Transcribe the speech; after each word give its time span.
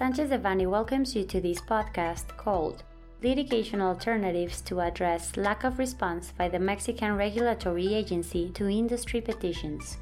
Sanchez 0.00 0.30
Devanny 0.30 0.66
welcomes 0.66 1.14
you 1.14 1.24
to 1.24 1.42
this 1.42 1.60
podcast 1.60 2.34
called 2.38 2.84
Litigation 3.22 3.82
Alternatives 3.82 4.62
to 4.62 4.80
Address 4.80 5.36
Lack 5.36 5.62
of 5.62 5.78
Response 5.78 6.32
by 6.38 6.48
the 6.48 6.58
Mexican 6.58 7.16
Regulatory 7.18 7.92
Agency 7.92 8.48
to 8.54 8.66
Industry 8.66 9.20
Petitions. 9.20 9.98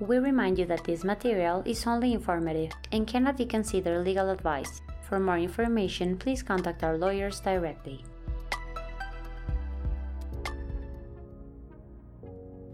We 0.00 0.16
remind 0.16 0.58
you 0.58 0.64
that 0.64 0.84
this 0.84 1.04
material 1.04 1.62
is 1.66 1.86
only 1.86 2.14
informative 2.14 2.72
and 2.92 3.06
cannot 3.06 3.36
be 3.36 3.44
considered 3.44 4.06
legal 4.06 4.30
advice. 4.30 4.80
For 5.06 5.20
more 5.20 5.36
information, 5.36 6.16
please 6.16 6.42
contact 6.42 6.82
our 6.82 6.96
lawyers 6.96 7.38
directly. 7.40 8.02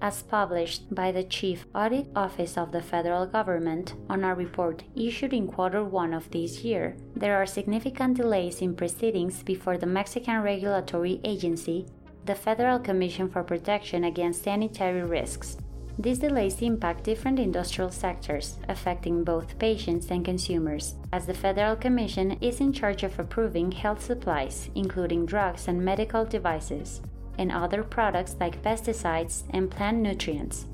As 0.00 0.22
published 0.22 0.94
by 0.94 1.10
the 1.10 1.24
Chief 1.24 1.66
Audit 1.74 2.06
Office 2.14 2.56
of 2.56 2.72
the 2.72 2.82
federal 2.82 3.26
government 3.26 3.94
on 4.08 4.24
a 4.24 4.34
report 4.34 4.82
issued 4.94 5.32
in 5.32 5.48
quarter 5.48 5.82
one 5.82 6.14
of 6.14 6.30
this 6.30 6.62
year, 6.62 6.96
there 7.16 7.36
are 7.36 7.46
significant 7.46 8.16
delays 8.16 8.60
in 8.60 8.74
proceedings 8.74 9.42
before 9.42 9.76
the 9.76 9.86
Mexican 9.86 10.42
regulatory 10.42 11.20
agency, 11.24 11.86
the 12.26 12.34
Federal 12.34 12.78
Commission 12.78 13.28
for 13.28 13.42
Protection 13.42 14.04
Against 14.04 14.44
Sanitary 14.44 15.02
Risks. 15.02 15.56
These 15.98 16.20
delays 16.20 16.62
impact 16.62 17.02
different 17.02 17.40
industrial 17.40 17.90
sectors, 17.90 18.56
affecting 18.68 19.24
both 19.24 19.58
patients 19.58 20.12
and 20.12 20.24
consumers, 20.24 20.94
as 21.12 21.26
the 21.26 21.34
Federal 21.34 21.74
Commission 21.74 22.38
is 22.40 22.60
in 22.60 22.72
charge 22.72 23.02
of 23.02 23.18
approving 23.18 23.72
health 23.72 24.04
supplies, 24.04 24.70
including 24.76 25.26
drugs 25.26 25.66
and 25.66 25.84
medical 25.84 26.24
devices 26.24 27.00
and 27.38 27.50
other 27.52 27.82
products 27.82 28.36
like 28.40 28.62
pesticides 28.62 29.44
and 29.50 29.70
plant 29.70 29.98
nutrients. 29.98 30.66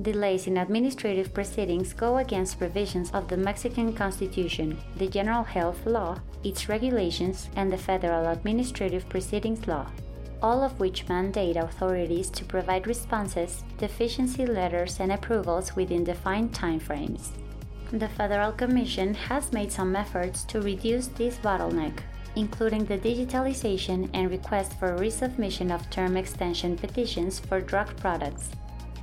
Delays 0.00 0.48
in 0.48 0.56
administrative 0.56 1.32
proceedings 1.32 1.92
go 1.92 2.18
against 2.18 2.58
provisions 2.58 3.12
of 3.12 3.28
the 3.28 3.36
Mexican 3.36 3.92
Constitution, 3.92 4.76
the 4.96 5.06
General 5.06 5.44
Health 5.44 5.86
Law, 5.86 6.18
its 6.42 6.68
regulations, 6.68 7.48
and 7.54 7.72
the 7.72 7.78
Federal 7.78 8.26
Administrative 8.26 9.08
Proceedings 9.08 9.68
Law, 9.68 9.86
all 10.42 10.62
of 10.62 10.80
which 10.80 11.08
mandate 11.08 11.56
authorities 11.56 12.28
to 12.30 12.44
provide 12.44 12.88
responses, 12.88 13.62
deficiency 13.78 14.46
letters, 14.46 14.98
and 14.98 15.12
approvals 15.12 15.76
within 15.76 16.02
defined 16.02 16.52
timeframes. 16.52 17.28
The 17.92 18.08
Federal 18.08 18.50
Commission 18.50 19.14
has 19.14 19.52
made 19.52 19.70
some 19.70 19.94
efforts 19.94 20.42
to 20.46 20.60
reduce 20.60 21.06
this 21.06 21.36
bottleneck 21.38 22.00
including 22.36 22.84
the 22.84 22.98
digitalization 22.98 24.08
and 24.14 24.30
request 24.30 24.78
for 24.78 24.96
resubmission 24.96 25.74
of 25.74 25.88
term 25.90 26.16
extension 26.16 26.76
petitions 26.76 27.38
for 27.38 27.60
drug 27.60 27.96
products. 27.96 28.50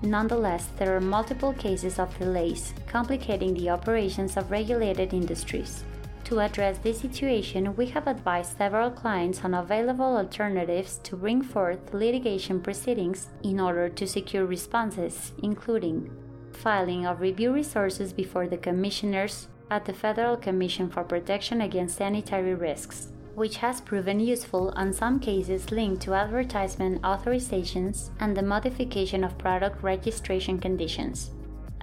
Nonetheless, 0.02 0.70
there 0.78 0.96
are 0.96 1.02
multiple 1.02 1.54
cases 1.54 2.00
of 2.00 2.18
delays, 2.18 2.74
complicating 2.88 3.54
the 3.54 3.70
operations 3.70 4.36
of 4.36 4.50
regulated 4.50 5.14
industries. 5.14 5.84
To 6.26 6.40
address 6.40 6.78
this 6.78 7.02
situation, 7.02 7.76
we 7.76 7.88
have 7.88 8.08
advised 8.08 8.58
several 8.58 8.90
clients 8.90 9.44
on 9.44 9.54
available 9.54 10.18
alternatives 10.18 11.00
to 11.04 11.16
bring 11.16 11.42
forth 11.42 11.94
litigation 11.94 12.62
proceedings 12.62 13.28
in 13.44 13.60
order 13.60 13.90
to 13.90 14.08
secure 14.08 14.46
responses, 14.46 15.34
including 15.44 16.10
filing 16.54 17.06
of 17.06 17.20
review 17.20 17.54
resources 17.54 18.14
before 18.14 18.48
the 18.48 18.58
commissioners 18.58 19.50
at 19.70 19.86
the 19.86 19.94
Federal 19.94 20.38
Commission 20.38 20.90
for 20.90 21.04
Protection 21.04 21.62
Against 21.62 21.98
Sanitary 21.98 22.56
Risks, 22.56 23.10
which 23.36 23.58
has 23.58 23.82
proven 23.82 24.20
useful 24.20 24.74
on 24.76 24.92
some 24.92 25.20
cases 25.20 25.72
linked 25.72 26.02
to 26.02 26.14
advertisement 26.14 27.02
authorizations 27.02 28.10
and 28.20 28.36
the 28.36 28.42
modification 28.42 29.24
of 29.24 29.38
product 29.38 29.82
registration 29.84 30.60
conditions. 30.60 31.32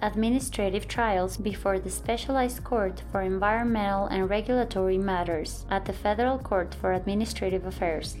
Administrative 0.01 0.87
trials 0.87 1.35
before 1.35 1.77
the 1.79 1.89
Specialized 1.89 2.63
Court 2.63 3.03
for 3.11 3.21
Environmental 3.21 4.05
and 4.07 4.29
Regulatory 4.29 4.97
Matters 4.97 5.65
at 5.69 5.85
the 5.85 5.93
Federal 5.93 6.37
Court 6.37 6.73
for 6.73 6.93
Administrative 6.93 7.65
Affairs, 7.65 8.15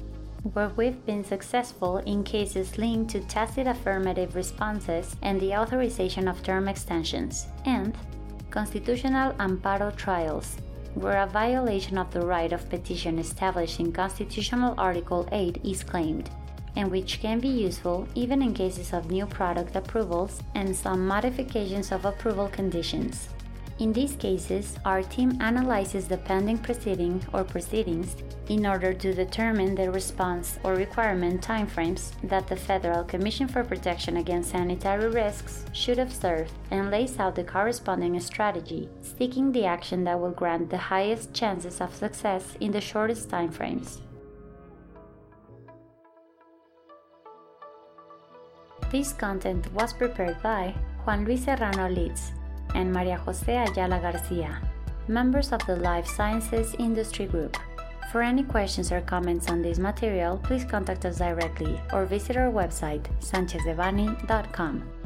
where 0.53 0.71
we've 0.75 1.05
been 1.05 1.23
successful 1.23 1.97
in 1.99 2.23
cases 2.23 2.77
linked 2.77 3.11
to 3.11 3.21
tacit 3.21 3.67
affirmative 3.67 4.35
responses 4.35 5.15
and 5.21 5.39
the 5.39 5.53
authorization 5.53 6.27
of 6.27 6.43
term 6.43 6.67
extensions, 6.67 7.47
and 7.65 7.97
constitutional 8.49 9.31
amparo 9.33 9.95
trials 9.95 10.57
where 10.99 11.21
a 11.21 11.27
violation 11.27 11.97
of 11.97 12.11
the 12.11 12.21
right 12.21 12.51
of 12.51 12.69
petition 12.69 13.19
established 13.19 13.79
in 13.79 13.91
Constitutional 13.91 14.75
Article 14.77 15.27
8 15.31 15.61
is 15.63 15.83
claimed, 15.83 16.29
and 16.75 16.91
which 16.91 17.19
can 17.21 17.39
be 17.39 17.47
useful 17.47 18.07
even 18.15 18.41
in 18.41 18.53
cases 18.53 18.93
of 18.93 19.09
new 19.09 19.25
product 19.25 19.75
approvals 19.75 20.41
and 20.55 20.75
some 20.75 21.07
modifications 21.07 21.91
of 21.91 22.05
approval 22.05 22.47
conditions. 22.49 23.29
In 23.79 23.93
these 23.93 24.17
cases, 24.17 24.75
our 24.83 25.01
team 25.01 25.37
analyzes 25.39 26.05
the 26.05 26.17
pending 26.17 26.57
proceeding 26.57 27.25
or 27.31 27.45
proceedings 27.45 28.17
in 28.49 28.65
order 28.65 28.93
to 28.93 29.13
determine 29.13 29.73
the 29.73 29.89
response 29.89 30.59
or 30.65 30.75
requirement 30.75 31.41
timeframes 31.41 32.11
that 32.23 32.45
the 32.47 32.57
Federal 32.57 33.05
Commission 33.05 33.47
for 33.47 33.63
Protection 33.63 34.17
Against 34.17 34.51
Sanitary 34.51 35.07
Risks 35.07 35.63
should 35.71 35.97
observe 35.97 36.51
and 36.71 36.91
lays 36.91 37.17
out 37.19 37.35
the 37.35 37.43
corresponding 37.45 38.19
strategy, 38.19 38.89
seeking 39.01 39.53
the 39.53 39.63
action 39.63 40.03
that 40.03 40.19
will 40.19 40.31
grant 40.31 40.69
the 40.69 40.77
highest 40.77 41.33
chances 41.33 41.79
of 41.79 41.95
success 41.95 42.57
in 42.59 42.73
the 42.73 42.81
shortest 42.81 43.29
timeframes. 43.29 44.01
This 48.91 49.13
content 49.13 49.71
was 49.71 49.93
prepared 49.93 50.43
by 50.43 50.75
Juan 51.05 51.23
Luis 51.23 51.45
Serrano 51.45 51.87
Leets 51.87 52.33
and 52.79 52.93
Maria 52.93 53.17
Jose 53.17 53.51
Ayala 53.51 53.99
Garcia, 53.99 54.61
members 55.07 55.51
of 55.51 55.59
the 55.67 55.75
Life 55.75 56.07
Sciences 56.07 56.75
Industry 56.79 57.25
Group. 57.25 57.57
For 58.11 58.21
any 58.21 58.43
questions 58.43 58.91
or 58.91 59.01
comments 59.01 59.49
on 59.49 59.61
this 59.61 59.77
material, 59.77 60.37
please 60.37 60.63
contact 60.63 61.05
us 61.05 61.17
directly 61.19 61.79
or 61.91 62.05
visit 62.05 62.37
our 62.37 62.49
website, 62.49 63.05
sanchezdevanny.com. 63.19 64.98